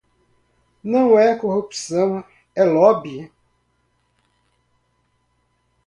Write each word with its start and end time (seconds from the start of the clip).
Não 0.83 1.15
é 1.15 1.35
corrupção, 1.35 2.23
é 2.55 2.63
lobby 2.63 3.31